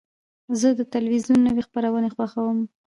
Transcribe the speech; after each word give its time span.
زه 0.59 0.69
د 0.79 0.81
تلویزیون 0.93 1.39
نوی 1.47 1.61
خپرونې 1.67 2.09
خوښوم. 2.15 2.59